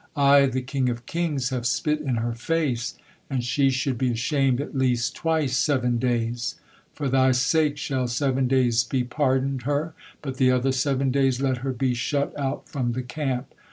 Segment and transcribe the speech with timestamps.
[0.15, 2.95] I, the King of kings, have spit in her face,
[3.29, 6.55] and she should be ashamed at least twice seven days.
[6.95, 9.93] For thy sake shall seven days be pardoned her,
[10.23, 13.53] but the other seven days let her be shut out from the camp."